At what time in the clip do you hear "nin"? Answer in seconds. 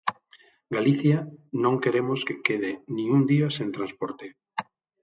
2.95-3.07